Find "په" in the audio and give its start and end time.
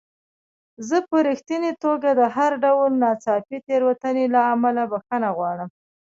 1.09-1.17